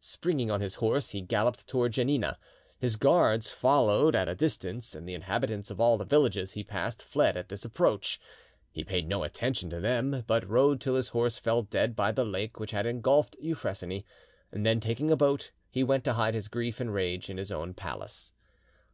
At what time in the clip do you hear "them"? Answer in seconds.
9.78-10.24